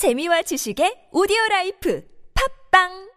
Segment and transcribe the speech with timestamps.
[0.00, 2.00] 재미와 지식의 오디오 라이프
[2.72, 3.10] 팝빵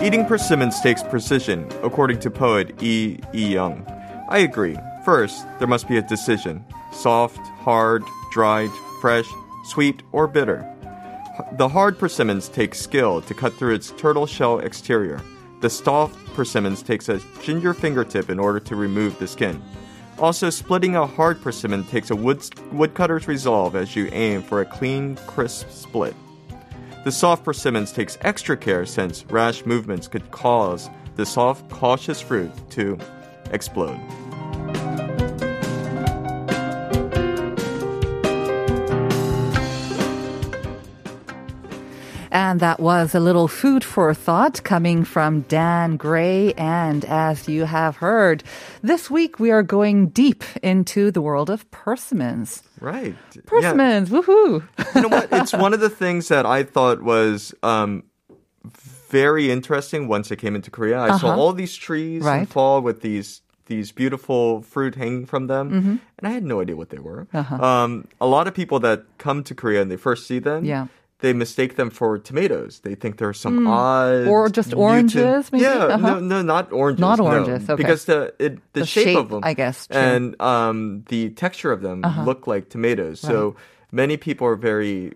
[0.00, 3.20] Eating persimmons takes precision, according to poet E.
[3.34, 3.52] E.
[3.52, 3.84] Young.
[4.30, 4.78] I agree.
[5.04, 8.02] First, there must be a decision soft, hard,
[8.32, 9.28] dried, fresh,
[9.64, 10.66] sweet, or bitter.
[11.52, 15.20] The hard persimmons take skill to cut through its turtle shell exterior.
[15.60, 19.62] The soft persimmons takes a ginger fingertip in order to remove the skin.
[20.18, 24.64] Also, splitting a hard persimmon takes a wood, woodcutter's resolve as you aim for a
[24.64, 26.14] clean, crisp split.
[27.04, 32.52] The soft persimmons takes extra care since rash movements could cause the soft, cautious fruit
[32.70, 32.98] to
[33.52, 34.00] explode.
[42.30, 46.52] And that was a little food for thought coming from Dan Gray.
[46.54, 48.42] And as you have heard,
[48.82, 52.62] this week we are going deep into the world of persimmons.
[52.80, 53.16] Right.
[53.46, 54.62] Persimmons, woohoo!
[54.94, 55.28] you know what?
[55.32, 58.02] It's one of the things that I thought was um,
[59.08, 60.98] very interesting once I came into Korea.
[61.00, 61.40] I saw Uh-huh.
[61.40, 65.96] all these trees in fall with these these beautiful fruit hanging from them, Mm-hmm.
[66.18, 67.26] and I had no idea what they were.
[67.34, 70.66] Um, a lot of people that come to Korea and they first see them, Uh-huh.
[70.68, 70.86] Yeah.
[71.20, 72.80] They mistake them for tomatoes.
[72.80, 74.28] They think there are some odd Mm.
[74.30, 74.80] Or just mutant-
[75.16, 75.64] oranges, maybe?
[75.64, 76.14] Yeah, Uh-huh.
[76.14, 77.00] no, no, not oranges.
[77.00, 77.26] Not no.
[77.26, 77.74] oranges, okay.
[77.82, 79.96] Because the it, the, The shape, of them, I guess, true.
[80.00, 83.18] and um, the texture of them look like tomatoes.
[83.20, 83.56] So
[83.90, 85.14] many people are very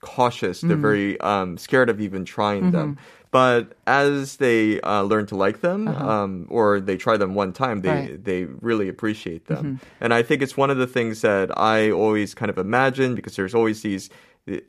[0.00, 0.60] cautious.
[0.60, 0.80] They're Mm.
[0.80, 2.94] very um, scared of even trying them.
[2.94, 3.02] Mm-hmm.
[3.30, 7.82] But as they uh, learn to like them, um, or they try them one time,
[7.82, 8.00] they Uh-huh.
[8.00, 8.24] Right.
[8.24, 9.64] they really appreciate them.
[9.64, 9.76] Mm-hmm.
[10.00, 13.36] And I think it's one of the things that I always kind of imagine because
[13.36, 14.08] there's always these,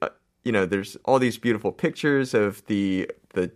[0.02, 0.10] uh,
[0.44, 3.52] you know, there's all these beautiful pictures of the the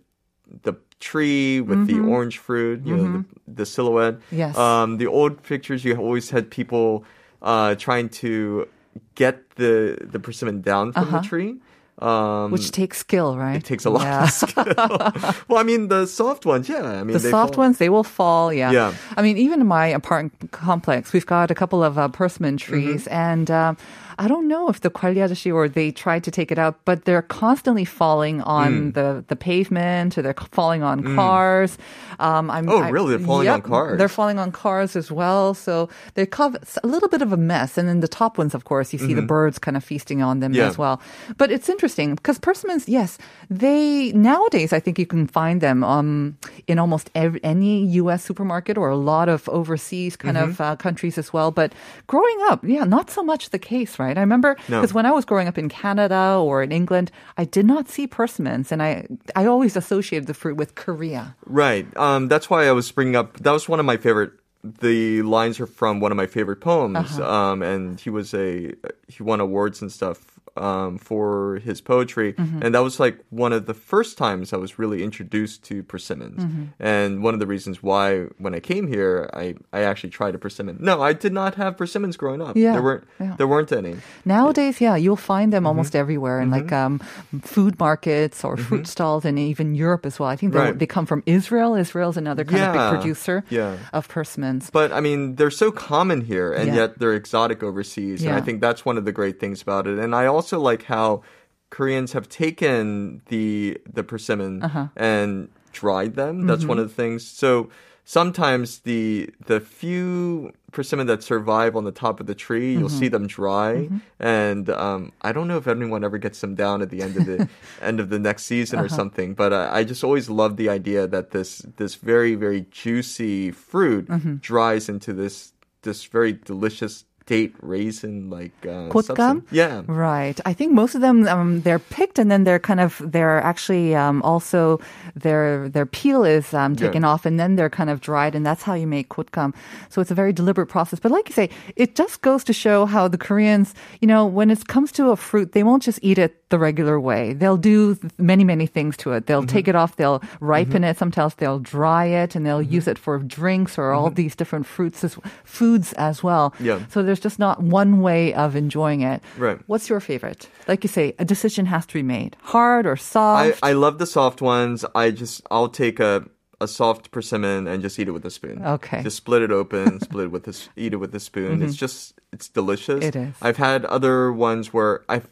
[0.62, 3.24] the tree with the orange fruit, you know, the,
[3.62, 4.14] the silhouette.
[4.20, 4.36] Mm-hmm.
[4.38, 4.56] Yes.
[4.56, 7.04] Um, the old pictures, you always had people
[7.42, 8.68] uh, trying to
[9.14, 11.56] get the the persimmon down from the tree.
[11.96, 13.54] Um, Which takes skill, right?
[13.56, 14.24] it takes a lot Yeah.
[14.24, 14.64] of skill.
[15.48, 16.82] well, I mean, the soft ones, yeah.
[16.82, 18.72] I mean, the soft fall- ones they will fall yeah.
[18.72, 18.94] Yeah.
[19.16, 22.72] i mean even in my apartment complex we've got a couple of uh, persimmon Mm-hmm.
[22.72, 23.76] trees and um,
[24.18, 27.22] I don't know if the kwalyajashi or they tried to take it out, but they're
[27.22, 28.94] constantly falling on Mm.
[28.94, 31.78] the, the pavement or they're falling on cars.
[32.20, 33.16] Um, I'm, Oh, really?
[33.16, 33.98] They're falling on Yep, cars?
[33.98, 35.54] They're falling on cars as well.
[35.54, 37.76] So they cause a little bit of a mess.
[37.78, 40.40] And then the top ones, of course, you see the birds kind of feasting on
[40.40, 40.60] them Mm-hmm.
[40.60, 40.68] Yeah.
[40.68, 41.00] as well.
[41.36, 43.18] But it's interesting because persimmons, yes,
[43.50, 46.36] they nowadays I think you can find them um,
[46.66, 48.22] in almost every, any U.S.
[48.24, 50.50] supermarket or a lot of overseas kind Mm-hmm.
[50.50, 51.50] of uh, countries as well.
[51.50, 51.72] But
[52.06, 54.03] growing up, yeah, not so much the case, right?
[54.18, 54.80] I remember No.
[54.80, 58.06] because when I was growing up in Canada or in England, I did not see
[58.06, 61.34] persimmons, and I I always associated the fruit with Korea.
[61.46, 61.86] Right.
[61.96, 63.38] Um, that's why I was bringing up.
[63.40, 64.32] That was one of my favorite.
[64.80, 66.96] The lines are from one of my favorite poems.
[67.18, 67.22] Uh-huh.
[67.52, 68.72] Um, and he was a
[69.08, 72.62] he won awards and stuff um, for his poetry, Mm-hmm.
[72.62, 76.40] and that was like one of the first times I was really introduced to persimmons.
[76.44, 76.64] Mm-hmm.
[76.78, 80.38] And one of the reasons why when I came here, I I actually tried a
[80.38, 80.76] persimmon.
[80.80, 82.56] No, I did not have persimmons growing up.
[82.56, 83.34] Yeah, There weren't yeah.
[83.38, 83.96] there weren't any.
[84.24, 85.68] Nowadays, yeah, you'll find them Mm-hmm.
[85.68, 87.00] almost everywhere in like um,
[87.42, 90.28] food markets or fruit stalls, and even Europe as well.
[90.28, 90.78] I think they, Right.
[90.78, 91.74] they come from Israel.
[91.74, 93.76] Israel's another kind of big producer yeah.
[93.92, 94.70] of persimmons.
[94.70, 96.74] But I mean, they're so common here, and Yeah.
[96.80, 98.22] yet they're exotic overseas.
[98.24, 99.98] And I think that's one of the great things about it.
[99.98, 101.22] And I also like how
[101.70, 104.86] Koreans have taken the the persimmon Uh-huh.
[104.96, 106.46] and dried them.
[106.46, 106.68] That's Mm-hmm.
[106.68, 107.26] one of the things.
[107.26, 107.68] So
[108.04, 112.98] sometimes the the few persimmon that survive on the top of the tree, you'll Mm-hmm.
[112.98, 113.88] see them dry.
[114.20, 117.24] And um, I don't know if anyone ever gets them down at the end of
[117.26, 117.48] the
[117.88, 118.86] end of the next season Uh-huh.
[118.86, 119.34] or something.
[119.34, 124.04] But uh, I just always love the idea that this this very very juicy fruit
[124.08, 124.34] Mm-hmm.
[124.50, 125.52] dries into this
[125.82, 129.44] this very delicious date raisin like uh, Kotgam?
[129.50, 129.82] Yeah.
[129.86, 130.38] Right.
[130.44, 133.94] I think most of them um, they're picked and then they're kind of they're actually
[133.94, 134.78] um, also
[135.14, 137.08] their their peel is um, taken Yeah.
[137.08, 139.54] off and then they're kind of dried and that's how you make gotgam.
[139.88, 141.00] So it's a very deliberate process.
[141.00, 144.50] But like you say, it just goes to show how the Koreans, you know, when
[144.50, 147.32] it comes to a fruit, they won't just eat it the regular way.
[147.32, 149.26] They'll do many many things to it.
[149.26, 149.56] They'll Mm-hmm.
[149.56, 149.96] take it off.
[149.96, 150.96] They'll ripen it.
[150.98, 152.74] Sometimes they'll dry it and they'll Mm-hmm.
[152.78, 156.54] use it for drinks or all these different fruits as foods as well.
[156.60, 156.80] Yeah.
[156.90, 159.22] So there's just not one way of enjoying it.
[159.38, 159.58] Right.
[159.68, 160.48] What's your favorite?
[160.66, 162.36] Like you say, a decision has to be made.
[162.42, 163.60] Hard or soft?
[163.62, 164.84] I love the soft ones.
[164.96, 166.24] I just I'll take a
[166.60, 168.60] a soft persimmon and just eat it with a spoon.
[168.64, 169.02] Okay.
[169.02, 171.62] Just split it open, split it with a, s- eat it with a spoon.
[171.62, 173.04] It's just it's delicious.
[173.04, 173.18] Mm-hmm.
[173.18, 173.34] It is.
[173.40, 175.28] I've had other ones where I've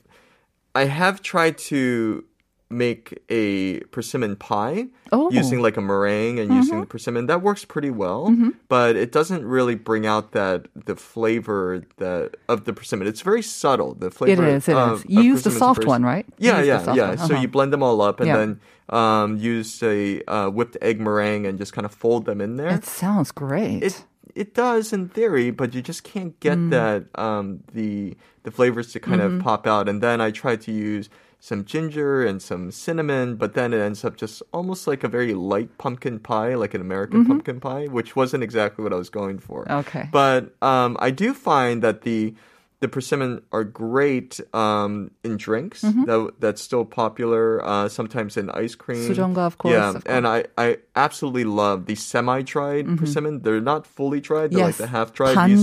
[0.74, 2.24] I have tried to
[2.72, 5.26] make a persimmon pie Oh.
[5.28, 5.36] Mm-hmm.
[5.36, 7.26] using like a meringue and using the persimmon.
[7.26, 8.34] That works pretty well,
[8.68, 13.06] but it doesn't really bring out that the flavor that of the persimmon.
[13.06, 13.94] It's very subtle.
[13.94, 14.46] The flavor.
[14.46, 14.68] is.
[14.68, 15.10] It of- is.
[15.10, 16.24] You use the soft one, right?
[16.38, 17.14] Yeah, yeah, yeah.
[17.16, 17.42] So Uh-huh.
[17.42, 18.36] you blend them all up and Yeah.
[18.38, 22.56] then um, use a uh, whipped egg meringue and just kind of fold them in
[22.56, 22.70] there.
[22.70, 23.82] It sounds great.
[23.82, 24.04] It
[24.34, 26.70] it does in theory, but you just can't get Mm.
[26.70, 29.36] that um, the the flavors to kind Mm-hmm.
[29.38, 29.88] of pop out.
[29.90, 31.08] And then I tried to use
[31.42, 35.34] some ginger and some cinnamon, but then it ends up just almost like a very
[35.34, 37.32] light pumpkin pie, like an American mm-hmm.
[37.32, 39.68] pumpkin pie, which wasn't exactly what I was going for.
[39.68, 40.08] Okay.
[40.12, 42.34] But um, I do find that the
[42.78, 45.82] the persimmon are great um, in drinks.
[45.82, 46.04] Mm-hmm.
[46.04, 47.64] That, that's still popular.
[47.64, 49.10] Uh, sometimes in ice cream.
[49.10, 49.72] Sujeonggwa, of course.
[49.72, 50.04] Yeah, of course.
[50.06, 52.96] and I, I absolutely love the semi-dried mm-hmm.
[52.96, 53.42] persimmon.
[53.42, 54.52] They're not fully dried.
[54.52, 54.78] They're yes.
[54.78, 55.34] like the half-dried.
[55.50, 55.58] You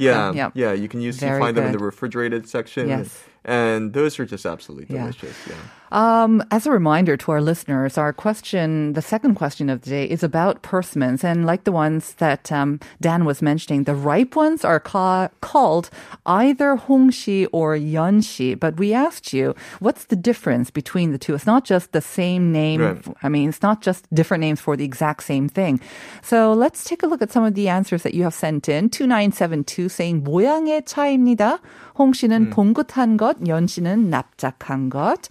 [0.00, 0.72] yeah, yeah, yeah.
[0.72, 1.64] You can use Very find good.
[1.64, 2.88] them in the refrigerated section.
[2.88, 3.22] Yes.
[3.44, 5.02] And those are just absolutely Yeah.
[5.02, 5.36] delicious.
[5.48, 5.54] Yeah.
[5.91, 10.05] Um, as a reminder to our listeners, our question, the second question of the day,
[10.05, 11.23] is about persimmons.
[11.23, 15.89] And like the ones that um, Dan was mentioning, the ripe ones are ca- called
[16.25, 18.59] either hongshi or yeonshi.
[18.59, 21.35] But we asked you, what's the difference between the two?
[21.35, 22.81] It's not just the same name.
[22.81, 23.05] Right.
[23.23, 25.79] I mean, it's not just different names for the exact same thing.
[26.21, 28.89] So let's take a look at some of the answers that you have sent in.
[28.89, 31.59] 2972 saying 모양의 차이입니다.
[31.97, 35.29] 홍씨는 봉긋한 것, 연씨는 납작한 것.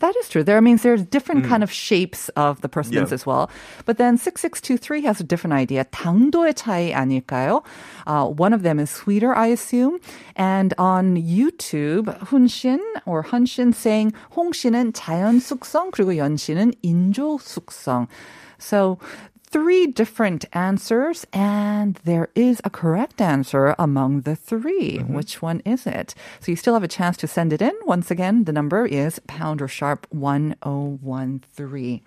[0.00, 0.42] That is true.
[0.42, 3.14] There means there's different kind of shapes of the persimmons Yeah.
[3.14, 3.50] as well.
[3.84, 5.84] But then 6623 has a different idea.
[5.84, 7.62] 당도의 차이 아닐까요?
[8.06, 9.98] Uh, one of them is sweeter, I assume.
[10.36, 18.08] And on YouTube, 훈신 or hun신 saying 홍씨는 자연 숙성 그리고 연씨는 인조 숙성.
[18.58, 18.98] So
[19.51, 25.13] three different answers, and there is a correct answer among the 3 mm-hmm.
[25.13, 26.15] Which one is it?
[26.39, 27.73] So you still have a chance to send it in.
[27.85, 32.01] Once again, the number is pound or sharp 1013.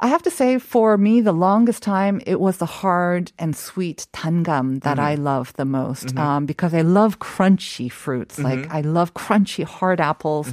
[0.00, 4.06] I have to say, for me, the longest time, it was the hard and sweet
[4.14, 5.12] tangam that mm-hmm.
[5.12, 6.18] I love the most mm-hmm.
[6.18, 8.36] um, because I love crunchy fruits.
[8.36, 8.44] Mm-hmm.
[8.44, 10.48] Like, I love crunchy, hard apples.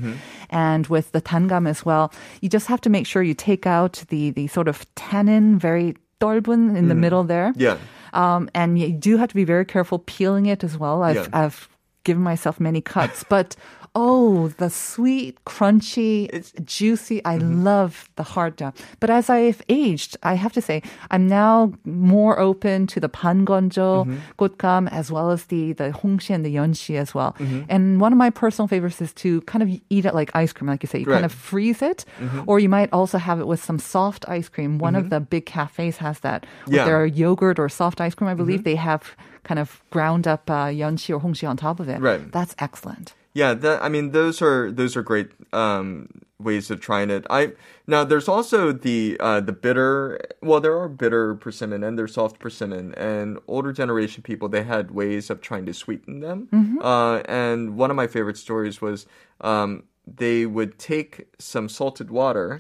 [0.50, 2.12] And with the tangam as well,
[2.42, 5.96] you just have to make sure you take out the, the sort of tannin, very
[6.20, 7.00] 떫은 in the mm.
[7.00, 7.54] middle there.
[7.56, 7.78] Yeah.
[8.12, 11.04] Um, and you do have to be very careful peeling it as well.
[11.04, 11.28] I've, Yeah.
[11.32, 11.70] I've
[12.04, 13.56] given myself many cuts, but
[13.96, 17.24] oh, the sweet, crunchy, It's- juicy.
[17.26, 17.64] I mm-hmm.
[17.64, 18.74] love the hard dough.
[19.00, 20.82] But as I've aged, I have to say,
[21.12, 24.18] I'm now more open to the pangonjo, mm-hmm.
[24.38, 27.36] gotgam, as well as the, the hongshi and the yeonshi as well.
[27.40, 27.62] Mm-hmm.
[27.70, 30.70] And one of my personal favorites is to kind of eat it like ice cream,
[30.70, 31.00] like you say.
[31.00, 32.06] You kind of freeze it,
[32.46, 34.78] or you might also have it with some soft ice cream.
[34.78, 36.86] One of the big cafes has that with Yeah.
[36.86, 38.30] their yogurt or soft ice cream.
[38.30, 41.88] I believe they have kind of ground up uh, yeonshi or hongshi on top of
[41.88, 42.00] it.
[42.00, 42.32] Right.
[42.32, 43.14] That's excellent.
[43.38, 47.24] Yeah, that, I mean, those are those are great um, ways of trying it.
[47.30, 47.54] I
[47.86, 50.20] now there's also the uh, the bitter.
[50.42, 54.90] Well, there are bitter persimmon and there's soft persimmon, and older generation people they had
[54.92, 56.40] ways of trying to sweeten them.
[56.82, 59.06] Uh, and one of my favorite stories was
[59.42, 59.84] um,
[60.22, 62.58] they would take some salted water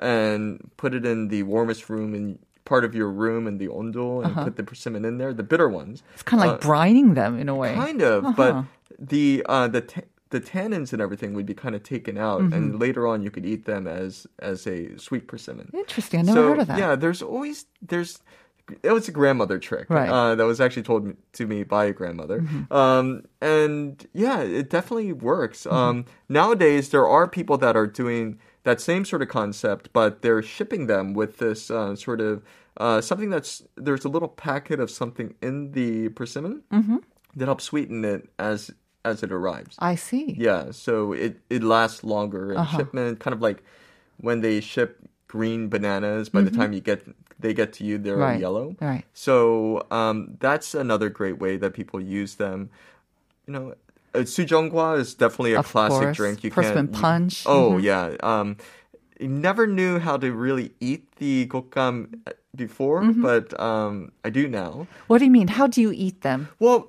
[0.00, 4.22] and put it in the warmest room in part of your room in the ondo
[4.22, 6.02] and put the persimmon in there, the bitter ones.
[6.14, 7.74] It's kind of like brining them in a way.
[7.74, 8.64] Kind of, but
[8.98, 12.80] the uh, the t- the tannins and everything would be kind of taken out, and
[12.80, 15.70] later on you could eat them as as a sweet persimmon.
[15.72, 16.20] Interesting.
[16.20, 16.78] I never so, heard of that.
[16.78, 18.18] Yeah, there's always there's
[18.82, 20.08] it was a grandmother trick Right.
[20.08, 22.72] uh, that was actually told to me by a grandmother, Mm-hmm.
[22.72, 25.62] um, and yeah, it definitely works.
[25.64, 25.76] Mm-hmm.
[25.76, 30.42] Um, nowadays, there are people that are doing that same sort of concept, but they're
[30.42, 32.42] shipping them with this uh, sort of
[32.78, 36.96] uh, something that's there's a little packet of something in the persimmon Mm-hmm.
[37.36, 38.72] that helps sweeten it as
[39.06, 39.76] as it arrives.
[39.78, 40.34] I see.
[40.38, 42.76] Yeah, so it it lasts longer in Uh-huh.
[42.78, 43.20] shipment.
[43.24, 43.62] Kind of like
[44.26, 44.90] when they ship
[45.28, 46.28] green bananas.
[46.28, 47.00] By the time you get
[47.38, 48.32] they get to you, they're Mm-hmm.
[48.32, 48.40] Right.
[48.46, 48.66] yellow.
[48.80, 49.04] Right.
[49.12, 49.36] So
[49.90, 52.70] um, that's another great way that people use them.
[53.46, 53.66] You know,
[54.14, 56.16] uh, sujeonggwa is definitely a Of classic course.
[56.16, 56.36] drink.
[56.44, 57.34] You Persimmon can't you- punch.
[57.46, 57.82] oh Mhm.
[57.90, 58.04] yeah.
[58.32, 58.56] Um,
[59.20, 61.96] I never knew how to really eat the gotgam
[62.54, 63.22] before, Mm-hmm.
[63.28, 64.86] but um, I do now.
[65.08, 65.48] What do you mean?
[65.58, 66.48] How do you eat them?
[66.58, 66.88] Well,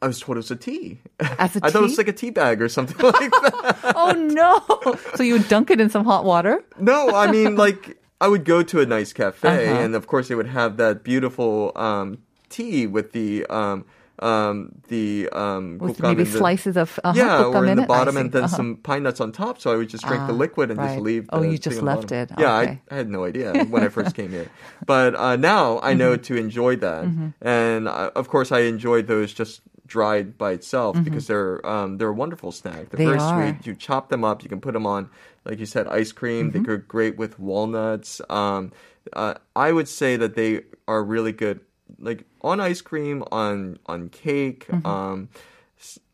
[0.00, 0.98] I was told it was a tea.
[1.38, 3.92] As a I thought it was like a tea bag or something like that.
[3.96, 4.96] oh no!
[5.16, 6.62] so you would dunk it in some hot water?
[6.78, 9.82] no, I mean like I would go to a nice cafe, Uh-huh.
[9.82, 13.84] and of course they would have that beautiful um, tea with the um,
[14.20, 18.30] um, the um, With maybe the- slices of uh, yeah, or in the bottom, and
[18.32, 18.56] then Uh-huh.
[18.56, 19.60] some pine nuts on top.
[19.60, 20.88] So I would just drink the Ah, liquid and right.
[20.94, 21.30] just leave.
[21.32, 22.18] Oh, you just left bottom.
[22.18, 22.30] it.
[22.38, 22.80] Yeah, Okay.
[22.90, 24.48] I, I had no idea when I first came here,
[24.86, 26.34] but uh, now I know Mm-hmm.
[26.34, 27.04] to enjoy that,
[27.42, 32.08] and uh, of course I enjoy those just dried by itself because they're um, they're
[32.10, 32.90] a wonderful snack.
[32.90, 32.98] They're Mm-hmm.
[32.98, 33.52] They very are.
[33.52, 33.66] sweet.
[33.66, 34.42] You chop them up.
[34.44, 35.10] You can put them on,
[35.44, 36.50] like you said, ice cream.
[36.52, 36.66] They Mm-hmm.
[36.66, 38.20] go great with walnuts.
[38.30, 38.70] Um,
[39.12, 41.60] uh, I would say that they are really good,
[41.98, 44.66] like on ice cream, on on cake.
[44.68, 44.86] Mm-hmm.
[44.86, 45.28] Um,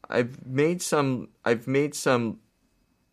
[0.09, 1.29] I've made some.
[1.45, 2.39] I've made some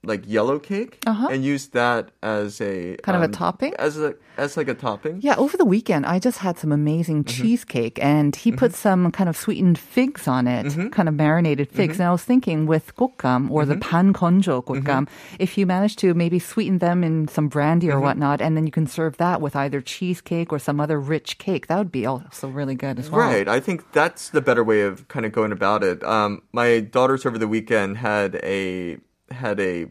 [0.03, 1.27] like yellow cake Uh-huh.
[1.31, 3.73] and use that as a Kind of a um, topping?
[3.77, 5.19] as a as like a topping.
[5.21, 7.43] Yeah, over the weekend, I just had some amazing Mm-hmm.
[7.43, 10.87] cheesecake, and he put some kind of sweetened figs on it, Mm-hmm.
[10.89, 11.99] kind of marinated figs.
[11.99, 14.87] And I was thinking with gotgam or the pan konjo Mm-hmm.
[14.87, 17.97] gotgam, if you manage to maybe sweeten them in some brandy Mm-hmm.
[17.97, 21.37] or whatnot, and then you can serve that with either cheesecake or some other rich
[21.37, 23.21] cake, that would be also really good as well.
[23.21, 23.47] Right.
[23.47, 26.03] I think that's the better way of kind of going about it.
[26.03, 28.97] Um, my daughters over the weekend had a
[29.31, 29.87] had a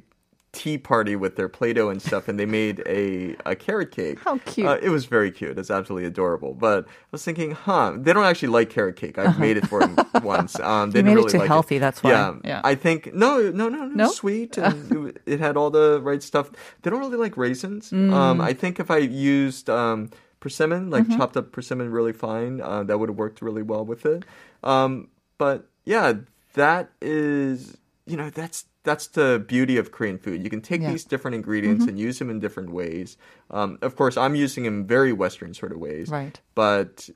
[0.53, 4.19] tea party with their Play-Doh and stuff, and they made a, a carrot cake.
[4.25, 4.67] How cute.
[4.67, 5.57] Uh, it was very cute.
[5.57, 6.55] It's absolutely adorable.
[6.55, 9.17] But I was thinking, huh, they don't actually like carrot cake.
[9.17, 10.59] I've made it for them once.
[10.59, 12.11] Um, they You didn't made it too like healthy, that's why.
[12.11, 12.35] Yeah.
[12.45, 12.61] Yeah.
[12.65, 14.09] I think, no, no, no, no, No?
[14.11, 14.59] sweet.
[14.71, 16.51] And it, it had all the right stuff.
[16.83, 17.91] They don't really like raisins.
[17.91, 18.13] Mm.
[18.13, 21.17] Um, I think if I used um, persimmon, like Mm-hmm.
[21.17, 24.25] chopped up persimmon really fine, uh, that would have worked really well with it.
[24.65, 26.15] Um, but yeah,
[26.55, 30.43] that is, you know, that's that's the beauty of Korean food.
[30.43, 30.87] You can take Yeah.
[30.89, 30.93] Mm-hmm.
[30.95, 33.17] these different ingredients and use them in different ways.
[33.51, 36.41] Um, of course, I'm using them very Western sort of ways, Right.
[36.55, 37.09] But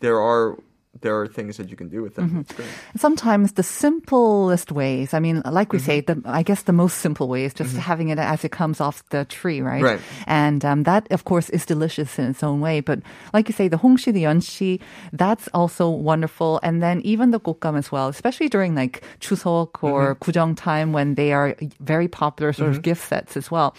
[0.00, 0.58] there are
[1.00, 2.44] there are things that you can do with them.
[2.44, 2.98] Mm-hmm.
[2.98, 6.22] Sometimes the simplest ways, I mean, like we say, Mm-hmm.
[6.22, 9.06] the, I guess the most simple way is just having it as it comes off
[9.10, 9.82] the tree, right?
[9.82, 10.00] Right.
[10.26, 12.80] And um, that, of course, is delicious in its own way.
[12.80, 13.00] But
[13.32, 14.80] like you say, the hongshi, the yeonshi,
[15.12, 16.58] that's also wonderful.
[16.62, 20.30] And then even the gotgam as well, especially during like chuseok or Mm-hmm.
[20.30, 23.74] gujong time when they are very popular sort of gift sets as well.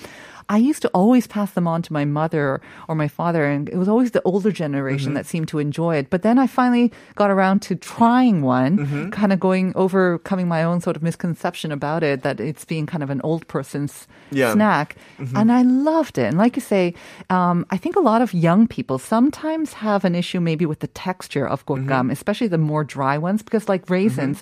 [0.51, 3.77] I used to always pass them on to my mother or my father, and it
[3.83, 5.15] was always the older generation Mm-hmm.
[5.15, 6.09] that seemed to enjoy it.
[6.13, 9.09] But then I finally got around to trying one, Mm-hmm.
[9.19, 13.03] kind of going overcoming my own sort of misconception about it that it's being kind
[13.03, 13.93] of an old person's
[14.31, 14.51] Yeah.
[14.53, 14.87] snack,
[15.19, 15.37] Mm-hmm.
[15.39, 16.27] and I loved it.
[16.31, 16.93] And like you say,
[17.29, 20.91] um, I think a lot of young people sometimes have an issue maybe with the
[21.07, 21.87] texture of Mm-hmm.
[21.89, 24.41] gotgam, especially the more dry ones, because like raisins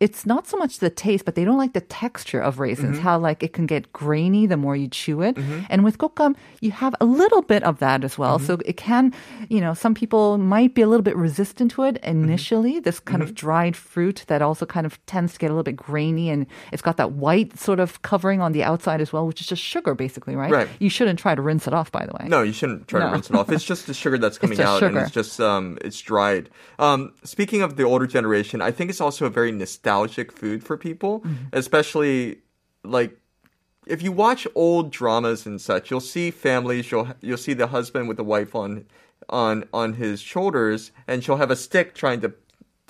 [0.00, 2.96] it's not so much the taste, but they don't like the texture of raisins.
[2.96, 3.04] Mm-hmm.
[3.04, 5.36] How like it can get grainy the more you chew it.
[5.68, 8.38] And with gotgam, you have a little bit of that as well.
[8.38, 8.46] Mm-hmm.
[8.46, 9.12] So it can,
[9.50, 12.24] you know, some people might be a little bit resistant to it Mm-hmm.
[12.24, 12.80] initially.
[12.80, 15.76] This kind of dried fruit that also kind of tends to get a little bit
[15.76, 19.40] grainy, and it's got that white sort of covering on the outside as well, which
[19.42, 20.50] is just sugar basically, right?
[20.50, 20.68] Right.
[20.78, 22.26] You shouldn't try to rinse it off, by the way.
[22.28, 23.06] No, you shouldn't try No.
[23.08, 23.52] to rinse it off.
[23.52, 25.00] It's just the sugar that's coming out, and sugar.
[25.04, 26.48] it's just um, it's dried.
[26.78, 29.80] Um, speaking of the older generation, I think it's also a very nostalgic
[30.40, 31.44] food for people, Mm-hmm.
[31.52, 32.38] especially
[32.84, 33.12] like
[33.86, 35.90] if you watch old dramas and such.
[35.90, 36.90] You'll see families.
[36.90, 38.84] You'll you'll see the husband with the wife on
[39.28, 42.32] on on his shoulders, and she'll have a stick trying to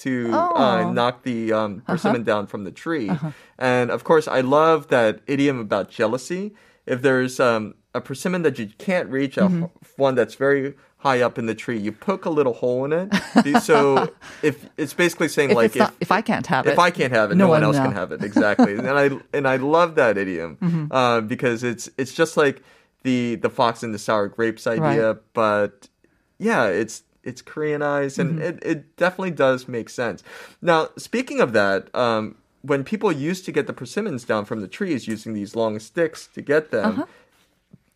[0.05, 0.93] to uh, Oh.
[0.93, 1.93] knock the um, Uh-huh.
[1.93, 3.11] persimmon down from the tree.
[3.59, 6.55] And of course, I love that idiom about jealousy.
[6.87, 9.65] If there's um, a persimmon that you can't reach, a, Mm-hmm.
[9.97, 13.63] one that's very high up in the tree, you poke a little hole in it.
[13.63, 16.79] so if it's basically saying If, like it's not, if I can't have it, if
[16.79, 18.23] I can't have it, no, no one one else can have it.
[18.23, 20.93] Exactly, and I and I love that idiom Mm-hmm.
[20.93, 22.63] uh, because it's it's just like
[23.03, 25.89] the the fox and the sour grapes idea, but
[26.39, 28.43] yeah, it's it's Koreanized, and Mm-hmm.
[28.49, 30.23] it it definitely does make sense.
[30.63, 31.95] Now, speaking of that.
[31.95, 35.79] Um, when people used to get the persimmons down from the trees using these long
[35.79, 37.07] sticks to get them,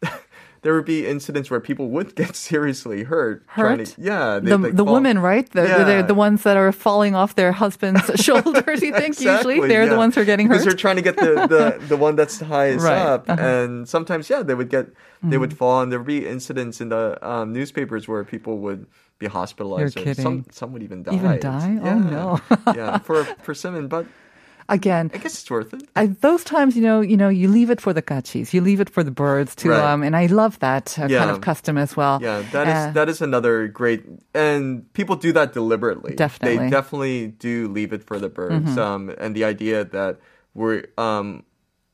[0.02, 0.16] Uh-huh.
[0.64, 3.46] there would be incidents where people would get seriously hurt.
[3.54, 3.86] trying Hurt?
[3.86, 5.48] to, yeah, the, they'd, the fall- women, right?
[5.50, 5.84] The, Yeah.
[5.84, 8.82] They're the ones that are falling off their husband's shoulders.
[8.82, 10.54] You think usually they're the ones who are getting hurt.
[10.54, 13.40] because they're trying to get the, the, the one that's the highest Right, up, uh-huh.
[13.40, 14.88] and sometimes yeah, they would get
[15.22, 15.56] they would Mm-hmm.
[15.56, 18.86] fall, and there would be incidents in the um, newspapers where people would
[19.18, 19.96] be hospitalized.
[19.96, 20.52] You're or Some kidding.
[20.52, 21.14] some would even die.
[21.14, 21.78] Even die?
[21.80, 21.98] Oh, Yeah.
[22.18, 22.40] no.
[22.74, 24.04] yeah, for persimmon, but
[24.68, 25.82] Again, I guess it's worth it.
[25.94, 28.80] I, those times, you know, you know, you leave it for the gachis, you leave
[28.80, 29.80] it for the birds to, Right.
[29.92, 32.18] um, and I love that uh, kind of custom as well.
[32.22, 34.04] Yeah, that is Uh, that is another great,
[34.34, 36.14] and people do that deliberately.
[36.14, 36.56] Definitely.
[36.56, 36.64] Mm-hmm.
[36.64, 38.76] they definitely do leave it for the birds.
[38.78, 40.18] Um, and the idea that
[40.54, 41.44] we're um,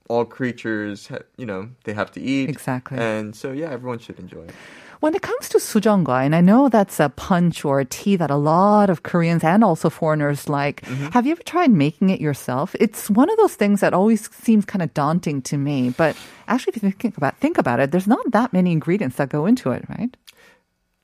[0.09, 2.99] all creatures, you know, they have to eat Exactly.
[2.99, 4.55] and so yeah, everyone should enjoy it.
[5.01, 8.31] When it comes to sujeonggwa, and I know that's a punch or a tea that
[8.31, 11.07] a lot of Koreans and also foreigners like, Mm-hmm.
[11.17, 12.77] have you ever tried making it yourself?
[12.79, 16.17] It's one of those things that always seems kind of daunting to me, but
[16.49, 19.47] actually, if you think about think about it, there's not that many ingredients that go
[19.47, 20.15] into it, right?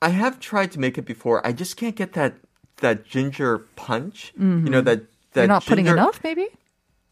[0.01, 1.41] I have tried to make it before.
[1.45, 2.35] I just can't get that
[2.85, 4.31] that ginger punch.
[4.37, 5.01] You know that
[5.33, 6.47] that You're not putting enough, maybe?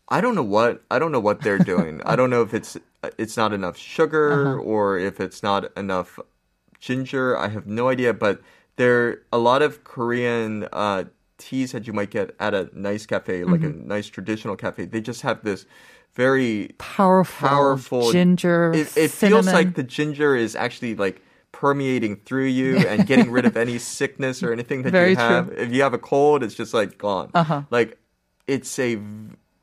[0.08, 2.02] I don't know what I don't know what they're doing.
[2.06, 2.78] I don't know if it's
[3.18, 6.20] it's not enough sugar or if it's not enough
[6.80, 7.38] ginger.
[7.38, 8.14] I have no idea.
[8.14, 8.42] But
[8.76, 11.06] there are a lot of Korean uh,
[11.38, 14.86] teas that you might get at a nice cafe, like a nice traditional cafe.
[14.86, 15.66] They just have this
[16.14, 18.72] very Powerful, powerful ginger.
[18.74, 23.46] It, it feels like the ginger is actually like permeating through you and getting rid
[23.46, 25.24] of any sickness or anything that Very you true.
[25.24, 25.52] have.
[25.52, 27.32] If you have a cold, it's just like gone.
[27.34, 27.64] Uh-huh.
[27.70, 27.98] Like
[28.48, 29.00] it's a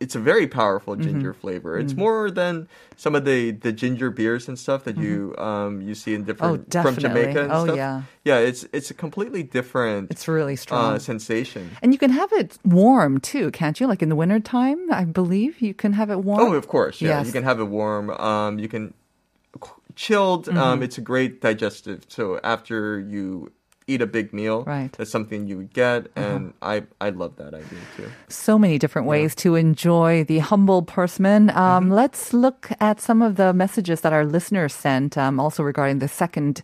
[0.05, 1.09] it's a very powerful Mm-hmm.
[1.09, 1.73] ginger flavor.
[1.83, 2.55] It's more than
[2.97, 6.69] some of the the ginger beers and stuff that you um you see in different
[6.69, 6.79] Mm-hmm.
[6.79, 6.95] Oh, from.
[7.05, 7.77] Jamaica and Oh, stuff.
[7.83, 8.03] yeah.
[8.31, 10.95] Yeah, it's it's a completely different It's really strong.
[10.95, 11.65] uh, sensation.
[11.83, 13.87] and you can have it warm too, can't you?
[13.93, 16.41] Like in the wintertime, I believe you can have it warm.
[16.43, 16.97] Oh, of course.
[17.01, 17.27] Yeah, Yes.
[17.29, 18.11] you can have it warm.
[18.31, 18.85] Um, you can
[19.95, 20.47] chilled.
[20.47, 20.59] Mm-hmm.
[20.59, 21.99] Um, it's a great digestive.
[22.09, 23.53] So after you
[23.87, 24.85] eat a big meal, Right.
[24.85, 24.97] Uh-huh.
[24.99, 28.09] that's something you would get, and I I love that idea too.
[28.29, 31.51] so many different ways to enjoy the humble persimmon.
[31.51, 31.93] Um, Mm-hmm.
[31.93, 36.09] Let's look at some of the messages that our listeners sent, um, also regarding the
[36.09, 36.63] second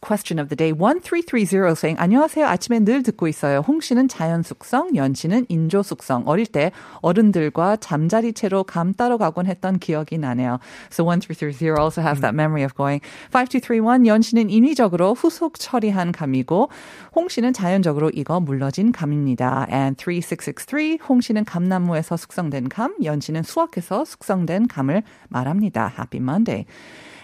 [0.00, 0.72] question of the day.
[0.72, 2.46] 1330 saying, 안녕하세요.
[2.46, 3.60] 아침에 늘 듣고 있어요.
[3.66, 6.22] 홍 씨는 자연 숙성, 연 씨는 인조 숙성.
[6.26, 10.58] 어릴 때 어른들과 잠자리 채로 감 따러 가곤 했던 기억이 나네요.
[10.90, 13.00] So 1330 also has that memory of going.
[13.32, 16.70] 5231, 연 씨는 인위적으로 후속 처리한 감이고,
[17.14, 19.66] 홍 씨는 자연적으로 익어 물러진 감입니다.
[19.70, 25.92] And 3663, 홍 씨는 감나무에서 숙성된 감, 연 씨는 수확해서 숙성된 감을 말합니다.
[25.98, 26.66] Happy Monday.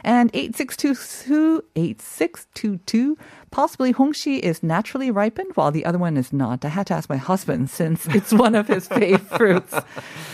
[0.04, 3.18] And 8622, 8622,
[3.52, 6.64] possibly Hongxi is naturally ripened while the other one is not.
[6.64, 9.74] I had to ask my husband since it's one of his fave fruits.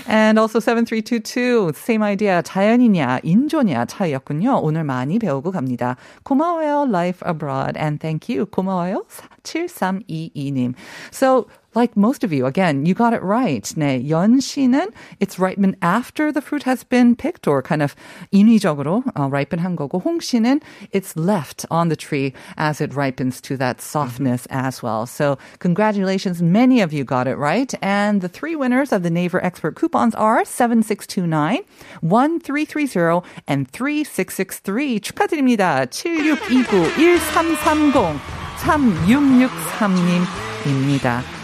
[0.08, 2.44] And also 7322, same idea.
[2.44, 4.62] 자연이냐, 인조냐 차이였군요.
[4.62, 5.98] 오늘 많이 배우고 갑니다.
[6.24, 7.78] 고마워요, Life Abroad.
[7.78, 8.46] And thank you.
[8.46, 9.06] 고마워요,
[9.44, 10.76] 7322님.
[11.12, 13.64] So, like most of you, again, you got it right.
[13.76, 17.96] 네, 연시는 it's ripened after the fruit has been picked or kind of
[18.32, 23.82] 인위적으로 uh, ripen한 거고 홍시는 it's left on the tree as it ripens to that
[23.82, 25.06] softness as well.
[25.06, 27.74] So congratulations, many of you got it right.
[27.82, 31.60] And the three winners of the Naver Expert coupons are 7629,
[32.00, 35.02] 1330, and 3663.
[35.02, 35.92] 축하드립니다.
[35.92, 38.22] 7629 1330
[38.66, 41.39] 3663님입니다.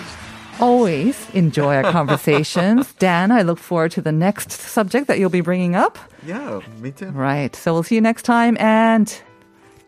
[0.61, 2.93] always enjoy our conversations.
[2.99, 5.99] Dan, I look forward to the next subject that you'll be bringing up.
[6.25, 7.11] Yeah, me too.
[7.11, 7.55] Right.
[7.55, 8.57] So we'll see you next time.
[8.59, 9.13] And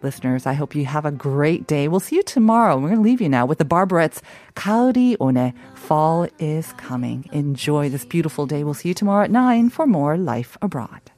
[0.03, 1.89] listeners, I hope you have a great day.
[1.89, 2.77] We'll see you tomorrow.
[2.77, 4.21] We're going to leave you now with the Barberettes.
[4.55, 7.29] 가을이 one, Fall is coming.
[7.33, 8.65] Enjoy this beautiful day.
[8.65, 11.11] We'll see you tomorrow at 9 for more Life Abroad.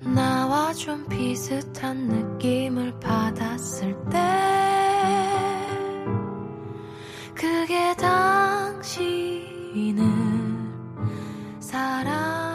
[0.00, 4.77] 나와 좀 비슷한 느낌을 받았을 때
[7.38, 8.82] 그게 당신을
[11.60, 12.47] 사랑